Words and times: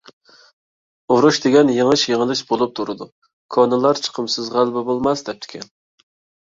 ئۇرۇش 1.15 1.39
دېگەندە 1.43 1.75
يېڭىش- 1.81 2.07
يېڭىلىش 2.13 2.41
بولۇپ 2.53 2.75
تۇرىدۇ، 2.81 3.09
كونىلار 3.59 4.03
«چىقىمسىز 4.09 4.53
غەلىبە 4.59 4.87
بولماس» 4.93 5.27
دەپتىكەن. 5.33 5.73